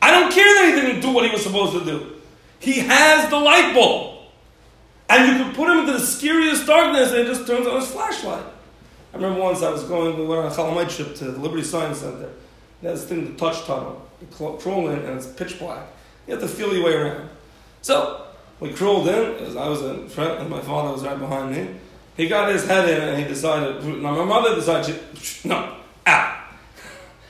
[0.00, 2.12] I don't care that he didn't do what he was supposed to do.
[2.58, 4.28] He has the light bulb.
[5.10, 7.90] And you can put him into the scariest darkness and it just turns on his
[7.90, 8.46] flashlight.
[9.12, 11.38] I remember once I was going, we went on a Chol Hamoed trip to the
[11.38, 12.30] Liberty Science Center.
[12.80, 14.08] There's this thing, the touch tunnel.
[14.20, 15.86] You crawl in and it's pitch black.
[16.26, 17.28] You have to feel your way around.
[17.82, 18.26] So,
[18.60, 21.74] we crawled in, I was in front and my father was right behind me.
[22.16, 25.00] He got his head in and he decided, now my mother decided,
[25.44, 26.36] no, out.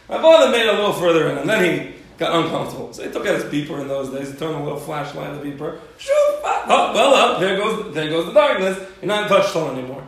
[0.08, 2.92] My father made a little further in, and then he got uncomfortable.
[2.92, 4.30] So he took out his beeper in those days.
[4.30, 5.78] He turned a little flashlight on the beeper.
[6.08, 8.78] Oh, well, up there goes there goes the darkness.
[9.00, 10.06] You're not in touch tunnel anymore.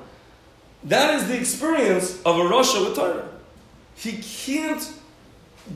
[0.85, 3.29] That is the experience of a Rasha with Torah.
[3.97, 4.93] He can't.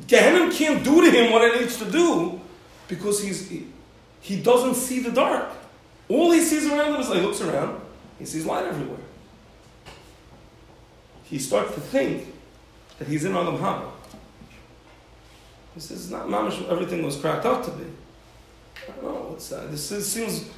[0.06, 2.40] Gehenna can't do to him what it needs to do
[2.88, 3.66] because he's he,
[4.20, 5.48] he doesn't see the dark.
[6.08, 7.80] All he sees around him is like he looks around.
[8.18, 8.98] He sees light everywhere.
[11.24, 12.34] He starts to think
[12.98, 13.90] that he's in Adam Haba.
[15.74, 16.68] This is not mamish.
[16.68, 17.84] Everything was cracked up to be.
[17.84, 19.30] I don't know.
[19.30, 19.64] What's that?
[19.64, 20.48] Uh, this is, seems.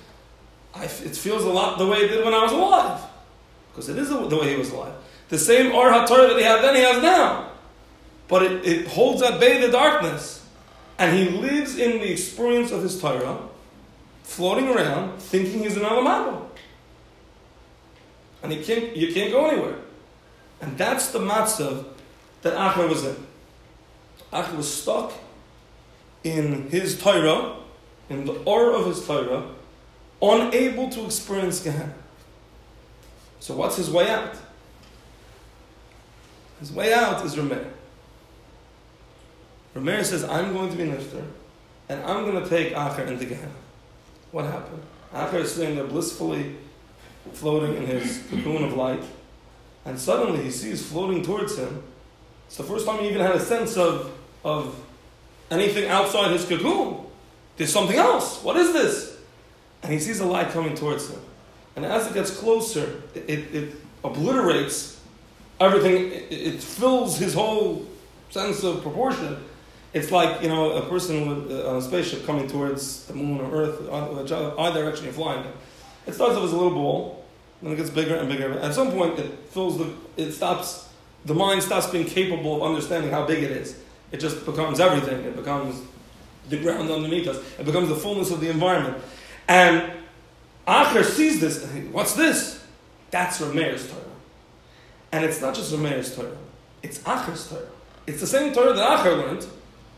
[0.73, 3.01] I, it feels a lot the way it did when I was alive,
[3.70, 4.94] because it is the, the way he was alive.
[5.28, 7.50] The same Or HaTorah that he had then, he has now,
[8.28, 10.44] but it, it holds at bay the darkness,
[10.98, 13.38] and he lives in the experience of his Torah,
[14.22, 16.46] floating around, thinking he's an Alamabo.
[18.42, 19.76] And he can't, you can't go anywhere.
[20.61, 21.87] And that's the matzav
[22.42, 23.16] that Acher was in.
[24.33, 25.12] Acher was stuck
[26.24, 27.56] in his Torah,
[28.09, 29.48] in the aura of his Torah,
[30.20, 31.94] unable to experience Gehenna.
[33.40, 34.35] So what's his way out?
[36.61, 37.66] His way out is Rameir.
[39.74, 41.24] Rameir says, I'm going to be Nifter,
[41.88, 43.53] and I'm going to take Acher into Gehenna.
[44.31, 44.83] What happened?
[45.12, 46.57] Acher is sitting there blissfully
[47.33, 49.03] floating in his cocoon of light,
[49.85, 51.83] and suddenly he sees floating towards him
[52.50, 54.12] it's the first time he even had a sense of,
[54.44, 54.74] of
[55.53, 57.07] anything outside his cocoon.
[57.57, 58.42] There's something else.
[58.42, 59.20] What is this?
[59.85, 61.20] And he sees a light coming towards him.
[61.83, 65.01] And as it gets closer, it, it, it obliterates
[65.59, 67.87] everything, it, it, fills his whole
[68.29, 69.43] sense of proportion.
[69.95, 73.40] It's like, you know, a person with, uh, on a spaceship coming towards the moon
[73.40, 73.90] or Earth,
[74.59, 75.43] either direction you're flying.
[76.07, 77.25] It starts off as a little ball,
[77.62, 78.59] then it gets bigger and bigger.
[78.59, 80.87] At some point, it fills the, it stops,
[81.25, 83.81] the mind stops being capable of understanding how big it is.
[84.12, 85.25] It just becomes everything.
[85.25, 85.81] It becomes
[86.51, 87.38] the ground underneath us.
[87.59, 89.03] It becomes the fullness of the environment.
[89.49, 89.90] And
[90.66, 91.64] Acher sees this.
[91.92, 92.64] What's this?
[93.11, 94.03] That's Rameir's Torah.
[95.12, 96.37] And it's not just Rameir's Torah.
[96.83, 97.66] It's Acher's Torah.
[98.07, 99.46] It's the same Torah that Acher learned,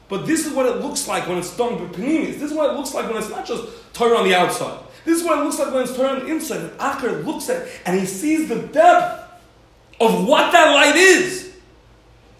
[0.08, 2.38] but this is what it looks like when it's done with pnimius.
[2.38, 4.80] This is what it looks like when it's not just Torah on the outside.
[5.04, 6.60] This is what it looks like when it's Torah on the inside.
[6.60, 9.40] And Acher looks at it and he sees the depth
[10.00, 11.54] of what that light is.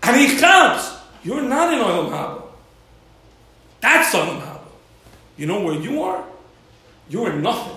[0.02, 0.96] And he counts.
[1.22, 2.42] You're not in Olam Haba.
[3.80, 4.60] That's Olam Haba.
[5.36, 6.24] You know where you are?
[7.08, 7.76] You're in nothing.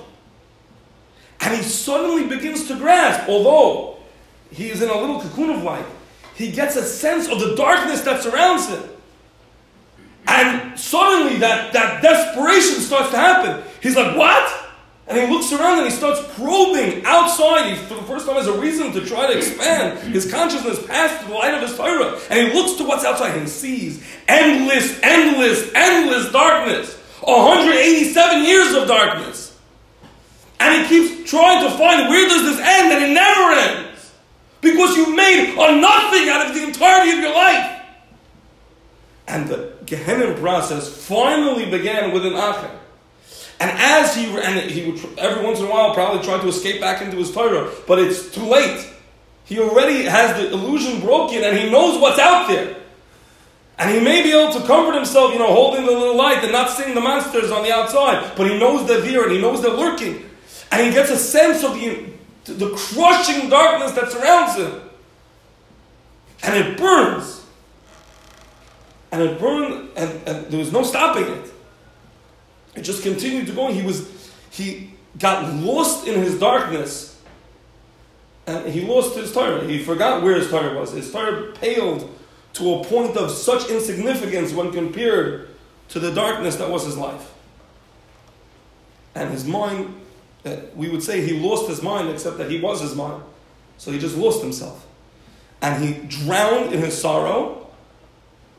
[1.45, 3.97] And he suddenly begins to grasp, although
[4.51, 5.85] he is in a little cocoon of light,
[6.33, 8.83] he gets a sense of the darkness that surrounds him.
[10.27, 13.63] And suddenly that, that desperation starts to happen.
[13.81, 14.63] He's like, What?
[15.07, 17.69] And he looks around and he starts probing outside.
[17.69, 21.27] He, for the first time, has a reason to try to expand his consciousness past
[21.27, 22.19] the light of his Torah.
[22.31, 26.95] And he looks to what's outside and sees endless, endless, endless darkness.
[27.21, 29.34] 187 years of darkness.
[30.59, 34.13] And he keeps trying to find where does this end, and it never ends.
[34.61, 37.81] Because you made a nothing out of the entirety of your life.
[39.27, 42.71] And the Gehenna process finally began with an Acher.
[43.59, 46.81] And as he and he would every once in a while probably try to escape
[46.81, 48.85] back into his Torah, but it's too late.
[49.45, 52.75] He already has the illusion broken, and he knows what's out there.
[53.77, 56.51] And he may be able to comfort himself, you know, holding the little light and
[56.51, 59.61] not seeing the monsters on the outside, but he knows they're there and he knows
[59.61, 60.29] they're lurking.
[60.75, 62.05] And he gets a sense of the,
[62.51, 64.81] the crushing darkness that surrounds him.
[66.43, 67.45] And it burns.
[69.09, 71.53] And it burned, and, and there was no stopping it.
[72.75, 73.71] It just continued to go.
[73.71, 77.21] He was, he got lost in his darkness,
[78.45, 79.63] and he lost his Torah.
[79.63, 80.91] He forgot where his Torah was.
[80.91, 82.13] His Torah paled
[82.51, 85.47] to a point of such insignificance when compared
[85.87, 87.31] to the darkness that was his life.
[89.15, 90.01] And his mind,
[90.45, 93.23] uh, we would say he lost his mind, except that he was his mind.
[93.77, 94.85] So he just lost himself.
[95.61, 97.67] And he drowned in his sorrow,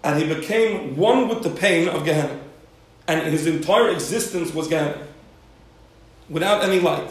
[0.03, 2.41] and he became one with the pain of Gehenna
[3.09, 5.07] and his entire existence was Gehenna,
[6.29, 7.09] without any light.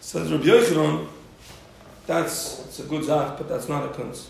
[0.00, 1.08] Says Rabbi Yochanan,
[2.06, 4.28] that's it's a good zach, but that's not a kunz.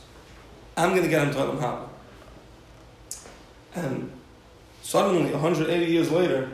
[0.77, 1.89] I'm going to get him to Olam Haba.
[3.75, 4.11] And
[4.83, 6.51] suddenly, 180 years later,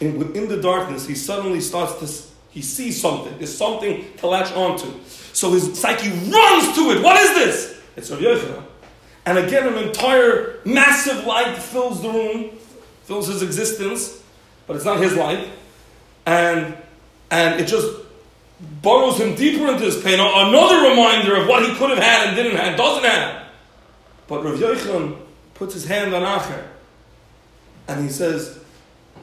[0.00, 3.36] in, within the darkness, he suddenly starts to, he sees something.
[3.38, 4.88] There's something to latch onto.
[5.32, 7.02] So his psyche runs to it.
[7.02, 7.82] What is this?
[7.96, 8.64] It's Rabbi Yochanan.
[9.26, 12.50] And again, an entire massive light fills the room,
[13.04, 14.22] fills his existence,
[14.66, 15.48] but it's not his light.
[16.26, 16.76] And,
[17.30, 18.02] and it just
[18.82, 20.20] burrows him deeper into his pain.
[20.20, 23.46] Another reminder of what he could have had and didn't have, doesn't have.
[24.26, 25.18] But Rav Yochanan
[25.54, 26.64] puts his hand on Acher,
[27.88, 28.58] and he says,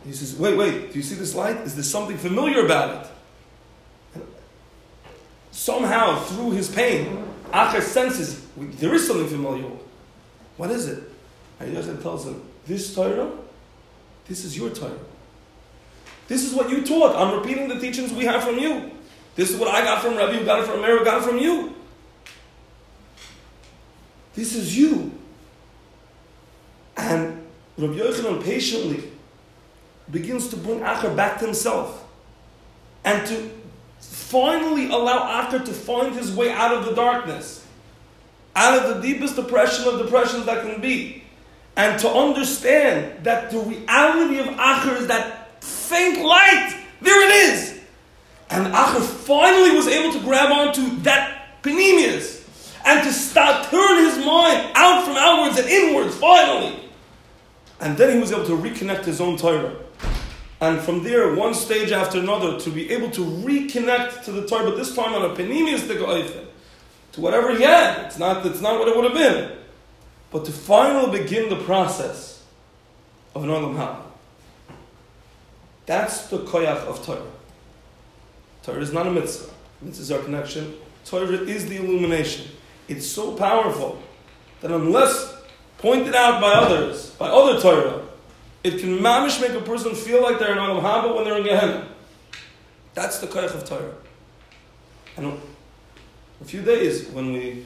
[0.06, 1.58] he says, wait, wait, do you see this light?
[1.58, 4.22] Is there something familiar about it?
[5.52, 9.70] Somehow, through his pain, Acher senses there is something familiar.
[10.58, 11.04] What is it?
[11.60, 13.32] And Yochanan tells him, This Torah,
[14.28, 14.98] this is your Torah.
[16.28, 17.16] This is what you taught.
[17.16, 18.92] I'm repeating the teachings we have from you.
[19.36, 21.74] This is what I got from Rabbi, got it from Meir, got it from you.
[24.34, 25.12] This is you.
[26.96, 27.46] And
[27.78, 29.11] Rabbi Yochanan patiently
[30.10, 32.06] begins to bring Acher back to himself
[33.04, 33.50] and to
[34.00, 37.62] finally allow Acher to find his way out of the darkness
[38.56, 41.24] out of the deepest depression of depressions that can be.
[41.76, 46.78] And to understand that the reality of Acher is that faint light.
[47.02, 47.80] There it is.
[48.50, 52.46] And Acher finally was able to grab onto that pnimius
[52.86, 56.78] and to start turn his mind out from outwards and inwards finally.
[57.80, 59.76] And then he was able to reconnect his own Torah.
[60.62, 64.70] And from there, one stage after another, to be able to reconnect to the Torah,
[64.70, 65.88] but this time on a pnimius
[67.14, 68.06] to whatever he had.
[68.06, 69.58] It's not, it's not what it would have been.
[70.30, 72.44] But to finally begin the process
[73.34, 74.02] of an Olam Haba.
[75.88, 77.26] That's the koyach of Torah.
[78.62, 79.52] Torah is not a mitzvah.
[79.82, 80.76] Mitzvah is our connection.
[81.06, 82.52] Torah is the illumination.
[82.88, 84.02] It's so powerful
[84.62, 85.36] that unless
[85.80, 88.06] pointed out by others, by other Torah,
[88.64, 91.44] it can mamish make a person feel like they're in Olam Haba when they're in
[91.44, 91.88] Gehenna.
[92.94, 93.94] That's the koyach of Torah.
[95.18, 95.40] And
[96.42, 97.66] a few days when we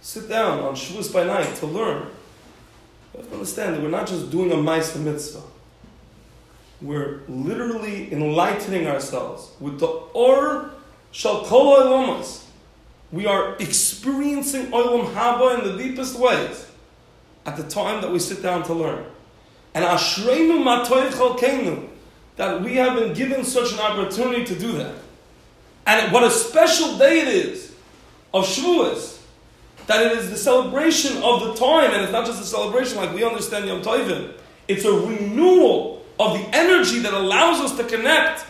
[0.00, 2.06] sit down on Shavuos by night to learn
[3.12, 5.42] You have to understand that we're not just doing a Maisa mitzvah.
[6.80, 10.70] We're literally enlightening ourselves with the Or
[11.10, 12.44] Shal Kol Olamas.
[13.12, 16.66] We are experiencing Olam Haba in the deepest ways
[17.44, 19.04] at the time that we sit down to learn.
[19.74, 21.88] And Ashreinu Matoich Chalkeinu,
[22.36, 24.94] that we have been given such an opportunity to do that.
[25.86, 27.74] And what a special day it is
[28.32, 29.20] of Shavuos,
[29.86, 33.12] that it is the celebration of the time, and it's not just a celebration like
[33.14, 34.32] we understand Yom Tovim.
[34.68, 38.44] It's a renewal of the energy that allows us to connect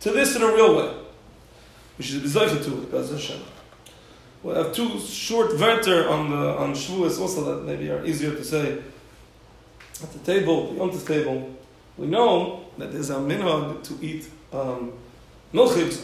[0.00, 0.94] to this in a real way.
[1.98, 3.40] We should be to Bez Hashem.
[4.42, 8.44] We'll have two short verter on the on Shavuos also that maybe are easier to
[8.44, 8.82] say.
[10.02, 11.54] At the table, the the table,
[11.96, 14.92] we know that there's a minhag to eat um,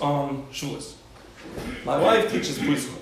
[0.01, 0.95] on Shavuos.
[1.85, 2.99] My wife teaches preschool.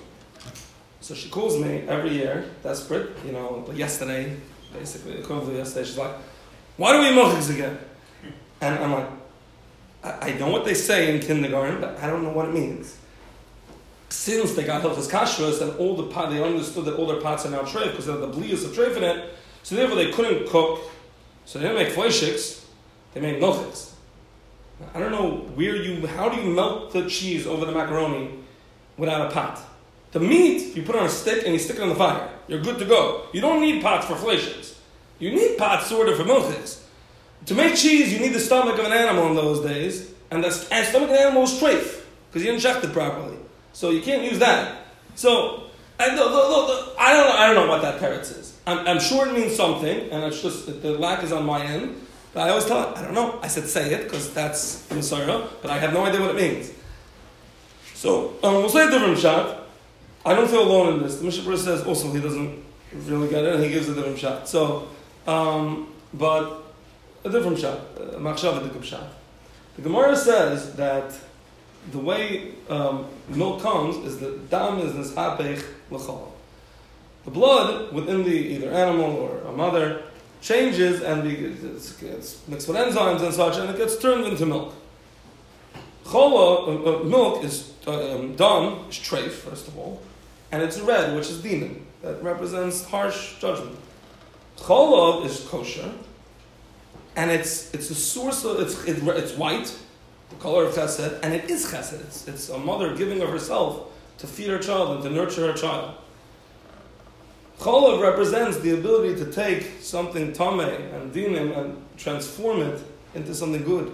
[1.01, 4.36] So she calls me every year, desperate, you know, but yesterday,
[4.72, 6.14] basically, equivalent to yesterday, she's like,
[6.76, 7.78] why do we eat milchiks again?
[8.61, 9.09] And I'm like,
[10.03, 12.99] I, I know what they say in kindergarten, but I don't know what it means
[14.11, 17.51] since they got Hilchas Kashrus and all the they understood that all their pots are
[17.51, 19.34] now treif because they have the blias of treif in it.
[19.69, 20.81] So therefore they couldn't cook.
[21.45, 22.64] So they didn't make fleishiks,
[23.12, 23.91] they made milchiks.
[24.95, 28.31] I don't know where you, how do you melt the cheese over the macaroni
[28.97, 29.61] without a pot?
[30.12, 32.31] The meat, you put on a stick and you stick it on the fire.
[32.47, 33.27] You're good to go.
[33.35, 34.77] You don't need pots for fleishiks.
[35.19, 36.83] You need pots sort of for milchiks.
[37.45, 40.66] To make cheese, you need the stomach of an animal in those days, and the
[40.71, 43.37] and stomach of an animal is treif because you check it properly.
[43.75, 44.79] So you can't use that.
[45.14, 45.64] So
[46.01, 47.37] I, the, the, the, I don't know.
[47.37, 48.58] I don't know what that parrot is.
[48.69, 51.97] I'm, I'm, sure it means something, and it's just the lack is on my end.
[52.35, 53.39] But I always tell it, I don't know.
[53.43, 56.73] I said say it because that's Messiah, but I have no idea what it means.
[57.95, 59.61] So um, we'll say a different pshat.
[60.27, 61.16] I don't feel alone in this.
[61.16, 62.62] The Mishnah says also he doesn't
[62.93, 64.47] really get it, and he gives a different pshat.
[64.47, 64.89] So,
[65.27, 66.62] um, but
[67.25, 67.81] a different pshat,
[68.21, 69.09] machshav, a pshat.
[69.77, 71.14] The Gemara says that
[71.91, 76.33] the way um, milk comes is that dam is nishapech l'chol.
[77.29, 80.01] The blood within the either animal or a mother
[80.41, 84.72] changes and it's, mixed with enzymes and such, and it gets turned into milk.
[86.11, 90.01] Chola, uh, uh, milk is um, dam is treif first of all,
[90.53, 93.79] and it's red, which is demon that represents harsh judgment.
[94.57, 95.93] Chola is kosher,
[97.14, 99.76] and it's it's the source of it's it, it's white
[100.31, 102.01] the color of chesed, and it is chesed.
[102.01, 105.53] It's, it's a mother giving of herself to feed her child and to nurture her
[105.53, 105.95] child.
[107.59, 112.81] Cholav represents the ability to take something tame and dinim and transform it
[113.15, 113.93] into something good,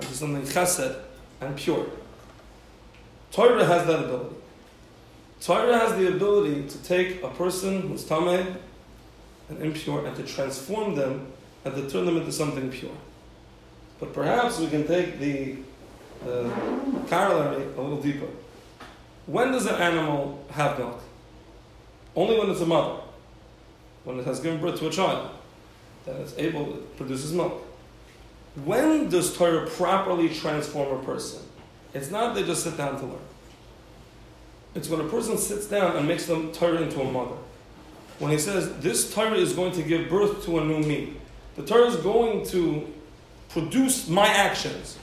[0.00, 0.98] into something chesed
[1.40, 1.86] and pure.
[3.30, 4.36] Torah has that ability.
[5.40, 8.56] Torah has the ability to take a person who's tame
[9.48, 11.26] and impure and to transform them
[11.64, 12.96] and to turn them into something pure.
[14.00, 15.56] But perhaps we can take the
[16.24, 16.50] the
[17.08, 18.28] corollary a little deeper.
[19.26, 21.02] When does an animal have milk?
[22.14, 23.01] Only when it's a mother.
[24.04, 25.30] When it has given birth to a child,
[26.04, 27.62] then it's able, it produces milk.
[28.64, 31.40] When does Torah properly transform a person?
[31.94, 33.18] It's not they just sit down to learn.
[34.74, 37.36] It's when a person sits down and makes them Torah into a mother.
[38.18, 41.14] When he says, this Torah is going to give birth to a new me.
[41.56, 42.92] The Torah is going to
[43.50, 44.98] produce my actions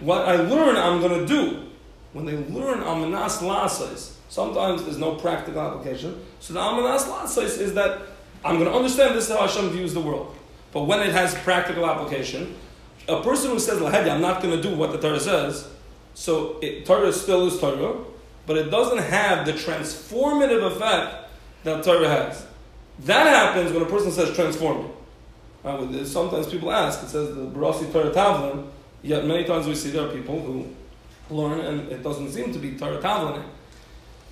[0.00, 1.64] what I learn, I'm going to do.
[2.12, 6.24] When they learn Amanas Lasais, sometimes there's no practical application.
[6.40, 8.00] So the Amanas Lasais is that
[8.44, 10.34] I'm going to understand this is how Hashem views the world.
[10.72, 12.54] But when it has practical application,
[13.08, 15.68] a person who says, Lahedi, I'm not going to do what the Torah says,
[16.14, 17.96] so it, Torah still is Torah,
[18.46, 21.30] but it doesn't have the transformative effect
[21.64, 22.46] that Torah has.
[23.00, 24.92] That happens when a person says transforming.
[25.64, 28.68] Uh, sometimes people ask, it says the Barasi Torah Tavlin,
[29.02, 30.66] Yet many times we see there are people who
[31.30, 33.42] learn and it doesn't seem to be Torah Tavlin.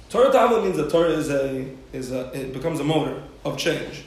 [0.09, 4.05] Torah Tavlin means that Torah is a, is a, it becomes a motor of change.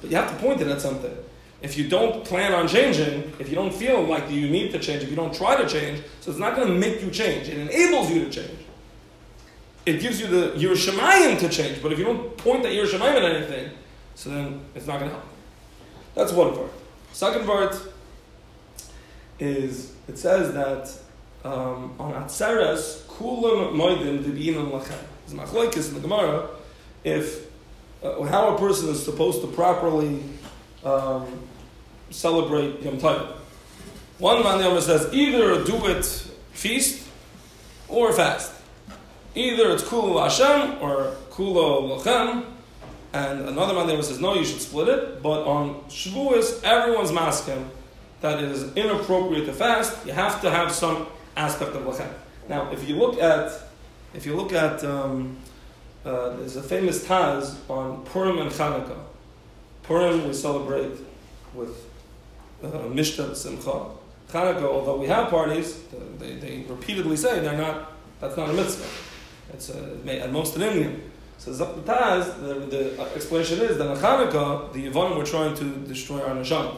[0.00, 1.16] But you have to point it at something.
[1.60, 5.04] If you don't plan on changing, if you don't feel like you need to change,
[5.04, 7.48] if you don't try to change, so it's not going to make you change.
[7.48, 8.58] It enables you to change.
[9.86, 13.24] It gives you the Yerushalayim to change, but if you don't point at Yerushalayim at
[13.36, 13.70] anything,
[14.14, 15.28] so then it's not going to help.
[16.14, 16.70] That's one part.
[17.12, 17.80] Second part,
[19.38, 20.92] is it says that
[21.44, 24.98] um, on Atzeres, kulam moedim dibinam lachem.
[25.24, 26.48] It's machlokes in the Gemara
[27.04, 27.51] if
[28.02, 30.22] uh, how a person is supposed to properly
[30.84, 31.26] um,
[32.10, 33.36] celebrate Yom Tov.
[34.18, 36.04] One man says either do it
[36.52, 37.08] feast
[37.88, 38.52] or fast.
[39.34, 42.44] Either it's kulo Hashem or kulo lachem,
[43.12, 45.22] And another man says, no, you should split it.
[45.22, 47.70] But on Shavuos, everyone's masking
[48.20, 50.06] that it is inappropriate to fast.
[50.06, 52.12] You have to have some aspect of lachem.
[52.48, 53.52] Now, if you look at,
[54.14, 55.36] if you look at, um,
[56.04, 58.98] uh, there's a famous Taz on Purim and Chanukah.
[59.82, 60.98] Purim we celebrate
[61.54, 61.84] with
[62.62, 63.86] uh, Mishta Simcha.
[64.28, 65.80] Chanukah, although we have parties,
[66.18, 67.92] they, they repeatedly say they're not.
[68.20, 68.88] That's not a mitzvah.
[69.52, 71.10] It's a, at most an Indian.
[71.38, 76.20] So Taz, the, the explanation is that in Chanukah, the Yavanim were trying to destroy
[76.22, 76.76] our neshama.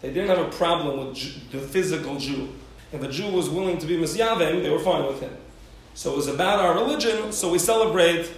[0.00, 2.48] They didn't have a problem with the physical Jew.
[2.92, 5.36] If a Jew was willing to be misyavim, they were fine with him.
[5.94, 8.30] So it was about our religion, so we celebrate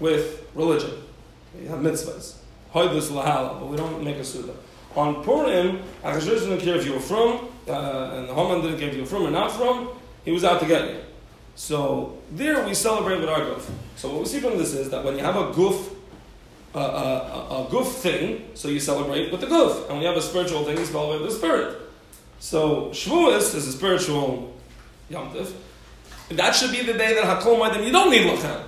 [0.00, 0.90] with religion.
[1.58, 2.36] We have mitzvahs.
[2.74, 4.54] Hoidus lahala, but we don't make a suda.
[4.96, 8.88] On Purim, Achashverosh didn't care if you were from, uh, and the Haman didn't care
[8.88, 9.90] if you were from or not from,
[10.24, 11.00] he was out to get you.
[11.56, 13.70] So there we celebrate with our guf.
[13.96, 15.90] So what we see from this is that when you have a goof,
[16.74, 20.22] a, a guf thing, so you celebrate with the goof, and when you have a
[20.22, 21.80] spiritual thing, you celebrate with the spirit.
[22.40, 24.54] So Shavuos is a spiritual
[25.10, 25.30] Yom
[26.30, 28.62] That should be the day that Hakol Maidim, you don't need Lachem.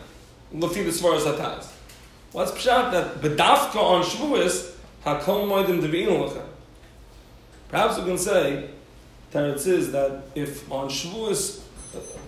[0.54, 1.72] Lafi as far as Hataz.
[2.32, 4.74] What's pshat that bedafka on Shavuos,
[5.04, 6.46] Hakol Maidim Devi'in Lachem.
[7.68, 8.70] Perhaps we can say,
[9.32, 11.62] Teretz is that if on Shavuos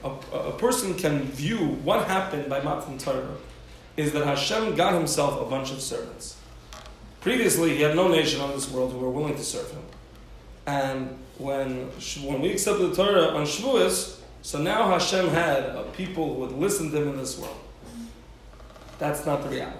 [0.05, 3.37] a, a, person can view what happened by Matan Torah
[3.97, 6.37] is that Hashem got himself a bunch of servants.
[7.21, 9.83] Previously, he had no nation on this world who were willing to serve him.
[10.67, 11.87] And when,
[12.25, 16.53] when we accepted the Torah on Shavuos, so now Hashem had a people who would
[16.53, 17.59] listen to him in this world.
[18.99, 19.79] That's not the reality.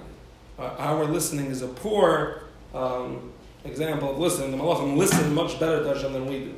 [0.59, 2.43] Uh, our listening is a poor
[2.75, 3.33] um,
[3.65, 4.53] example of listening.
[4.53, 6.55] The Malachim listen much better to Hashem than we do.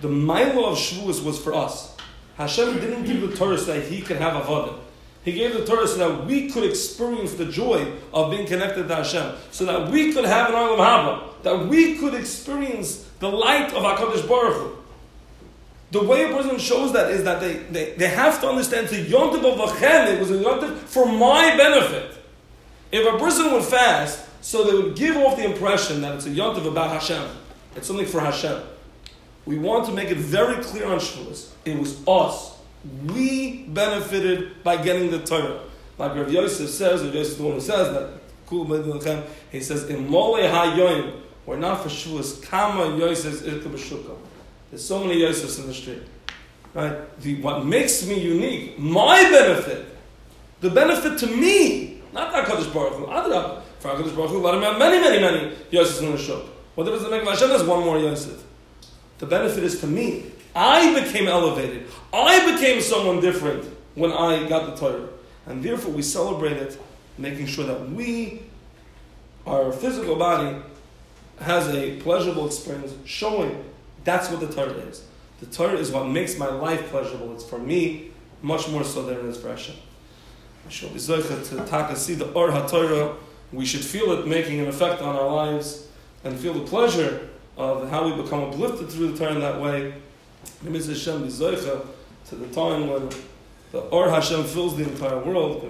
[0.00, 1.96] The Milo of Shavuos was for us.
[2.36, 4.78] Hashem didn't give the Torah so that he could have a avodah.
[5.24, 8.94] He gave the Torah so that we could experience the joy of being connected to
[8.94, 13.72] Hashem, so that we could have an Olam Haba, that we could experience the light
[13.74, 14.77] of HaKadosh Baruch Hu.
[15.90, 19.04] The way a person shows that is that they, they, they have to understand the
[19.04, 22.14] Yontif of Lachem, it was a Yontif for my benefit.
[22.92, 26.30] If a person would fast, so they would give off the impression that it's a
[26.30, 27.24] Yontif about Hashem.
[27.74, 28.62] It's something for Hashem.
[29.46, 31.50] We want to make it very clear on Shavuos.
[31.64, 32.58] It was us.
[33.06, 35.60] We benefited by getting the Torah.
[35.96, 39.24] Like Rav Yosef says, Rav Yosef the one who says that.
[39.50, 42.42] He says, "In mole hayoyim, we're not for Shavuos.
[42.42, 44.16] Kama Yosef irka b'shukah."
[44.70, 46.02] There's so many Yosefs in the street.
[46.74, 47.20] Right?
[47.20, 49.96] The, what makes me unique, my benefit,
[50.60, 53.06] the benefit to me, not that Kadosh Baruch Hu.
[53.06, 56.44] Adrab, for Kadosh Baruch Hu, let him have many, many, many Yosefs in the shuk.
[56.74, 57.24] What does it make?
[57.24, 58.44] Hashem has one more Yosef.
[59.18, 60.26] The benefit is to me.
[60.54, 61.86] I became elevated.
[62.12, 63.64] I became someone different
[63.94, 65.08] when I got the Torah.
[65.46, 66.78] And therefore we celebrate it,
[67.16, 68.42] making sure that we,
[69.46, 70.56] our physical body,
[71.40, 73.64] has a pleasurable experience, showing
[74.08, 75.04] that's what the Torah is.
[75.40, 77.34] The Torah is what makes my life pleasurable.
[77.34, 79.76] It's for me, much more so than it is for Hashem.
[80.66, 83.16] I shall be to taka see the Or HaTorah.
[83.52, 85.86] We should feel it making an effect on our lives
[86.24, 89.94] and feel the pleasure of how we become uplifted through the Torah in that way.
[90.64, 93.10] Hashem be to the time when
[93.72, 95.62] the Or Hashem fills the entire world.